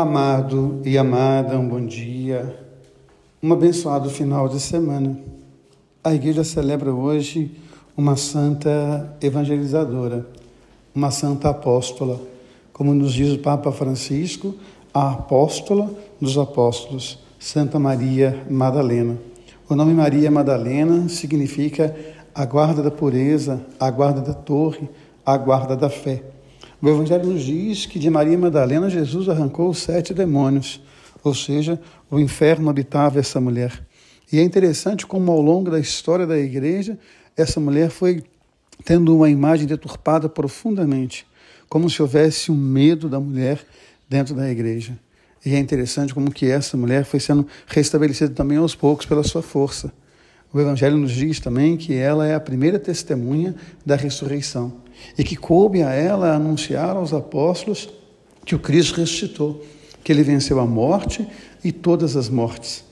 [0.00, 2.56] Amado e amada, um bom dia,
[3.42, 5.18] um abençoado final de semana.
[6.04, 7.50] A igreja celebra hoje
[7.96, 10.24] uma santa evangelizadora,
[10.94, 12.20] uma santa apóstola,
[12.72, 14.54] como nos diz o Papa Francisco,
[14.94, 19.18] a apóstola dos apóstolos, Santa Maria Madalena.
[19.68, 21.92] O nome Maria Madalena significa
[22.32, 24.88] a guarda da pureza, a guarda da torre,
[25.26, 26.22] a guarda da fé.
[26.80, 30.80] O Evangelho nos diz que de Maria Madalena Jesus arrancou sete demônios,
[31.24, 33.84] ou seja, o inferno habitava essa mulher.
[34.32, 36.96] E é interessante como ao longo da história da igreja,
[37.36, 38.22] essa mulher foi
[38.84, 41.26] tendo uma imagem deturpada profundamente,
[41.68, 43.58] como se houvesse um medo da mulher
[44.08, 44.96] dentro da igreja.
[45.44, 49.42] E é interessante como que essa mulher foi sendo restabelecida também aos poucos pela sua
[49.42, 49.92] força.
[50.52, 54.72] O Evangelho nos diz também que ela é a primeira testemunha da ressurreição
[55.16, 57.88] e que coube a ela anunciar aos apóstolos
[58.44, 59.62] que o Cristo ressuscitou,
[60.02, 61.26] que ele venceu a morte
[61.62, 62.84] e todas as mortes.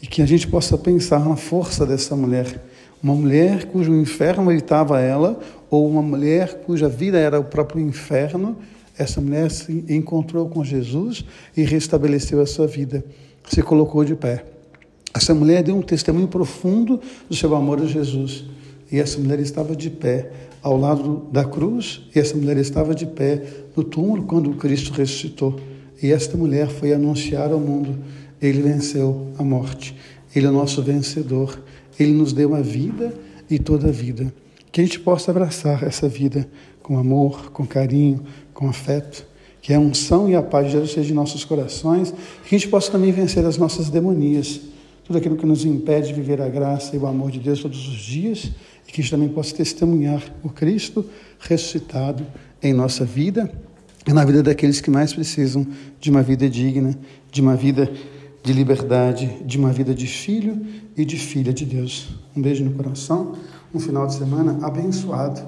[0.00, 2.60] E que a gente possa pensar na força dessa mulher,
[3.02, 5.38] uma mulher cujo inferno habitava ela,
[5.70, 8.56] ou uma mulher cuja vida era o próprio inferno,
[8.96, 11.24] essa mulher se encontrou com Jesus
[11.56, 13.04] e restabeleceu a sua vida,
[13.48, 14.51] se colocou de pé.
[15.14, 18.44] Essa mulher deu um testemunho profundo do seu amor a Jesus.
[18.90, 20.30] E essa mulher estava de pé
[20.62, 23.42] ao lado da cruz, e essa mulher estava de pé
[23.76, 25.58] no túmulo quando Cristo ressuscitou.
[26.02, 27.96] E esta mulher foi anunciar ao mundo:
[28.40, 29.96] Ele venceu a morte,
[30.34, 31.60] Ele é nosso vencedor,
[31.98, 33.12] Ele nos deu a vida
[33.50, 34.32] e toda a vida.
[34.70, 36.48] Que a gente possa abraçar essa vida
[36.82, 38.22] com amor, com carinho,
[38.54, 39.26] com afeto,
[39.60, 42.12] que a unção e a paz de Deus seja em nossos corações,
[42.44, 44.60] que a gente possa também vencer as nossas demonias
[45.04, 47.88] tudo aquilo que nos impede de viver a graça e o amor de Deus todos
[47.88, 48.50] os dias
[48.86, 51.04] e que a gente também possa testemunhar o Cristo
[51.40, 52.24] ressuscitado
[52.62, 53.52] em nossa vida
[54.06, 55.66] e na vida daqueles que mais precisam
[56.00, 56.96] de uma vida digna,
[57.30, 57.92] de uma vida
[58.42, 62.08] de liberdade, de uma vida de filho e de filha de Deus.
[62.36, 63.34] Um beijo no coração,
[63.72, 65.40] um final de semana abençoado.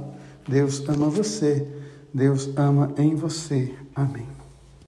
[0.48, 1.66] Deus ama você,
[2.12, 3.74] Deus ama em você.
[3.94, 4.43] Amém.